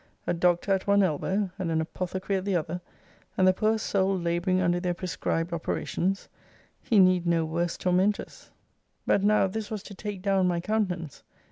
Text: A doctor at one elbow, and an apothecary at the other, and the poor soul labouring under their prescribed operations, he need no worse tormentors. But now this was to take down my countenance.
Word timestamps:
A 0.25 0.33
doctor 0.33 0.71
at 0.71 0.87
one 0.87 1.03
elbow, 1.03 1.51
and 1.59 1.69
an 1.69 1.79
apothecary 1.79 2.35
at 2.35 2.43
the 2.43 2.55
other, 2.55 2.81
and 3.37 3.47
the 3.47 3.53
poor 3.53 3.77
soul 3.77 4.17
labouring 4.17 4.59
under 4.59 4.79
their 4.79 4.95
prescribed 4.95 5.53
operations, 5.53 6.27
he 6.81 6.97
need 6.97 7.27
no 7.27 7.45
worse 7.45 7.77
tormentors. 7.77 8.49
But 9.05 9.23
now 9.23 9.45
this 9.45 9.69
was 9.69 9.83
to 9.83 9.93
take 9.93 10.23
down 10.23 10.47
my 10.47 10.59
countenance. 10.59 11.21